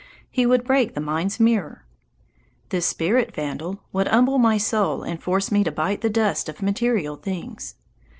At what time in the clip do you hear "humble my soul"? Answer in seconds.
4.07-5.03